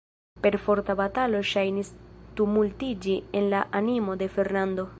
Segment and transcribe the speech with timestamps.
[0.45, 1.91] Perforta batalo ŝajnis
[2.39, 4.87] tumultiĝi en la animo de Fernando.